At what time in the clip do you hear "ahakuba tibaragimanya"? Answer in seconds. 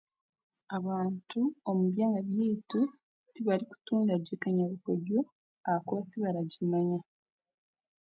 5.67-6.99